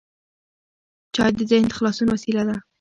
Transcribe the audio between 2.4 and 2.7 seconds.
ده.